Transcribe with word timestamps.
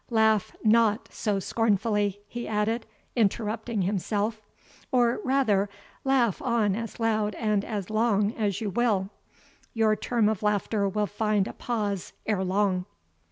laugh 0.09 0.51
not 0.63 1.07
so 1.11 1.39
scornfully," 1.39 2.21
he 2.27 2.47
added, 2.47 2.87
interrupting 3.15 3.83
himself 3.83 4.41
"or 4.91 5.21
rather 5.23 5.69
laugh 6.03 6.41
on 6.41 6.75
as 6.75 6.99
loud 6.99 7.35
and 7.35 7.63
as 7.63 7.87
long 7.91 8.33
as 8.33 8.59
you 8.61 8.71
will; 8.71 9.11
your 9.75 9.95
term 9.95 10.27
of 10.27 10.41
laughter 10.41 10.89
will 10.89 11.05
find 11.05 11.47
a 11.47 11.53
pause 11.53 12.13
ere 12.25 12.43
long." 12.43 12.87